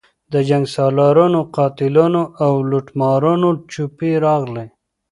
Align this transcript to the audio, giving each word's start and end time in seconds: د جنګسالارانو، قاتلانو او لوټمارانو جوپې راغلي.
د 0.33 0.35
جنګسالارانو، 0.49 1.39
قاتلانو 1.55 2.23
او 2.45 2.53
لوټمارانو 2.69 3.49
جوپې 3.71 4.11
راغلي. 4.25 4.65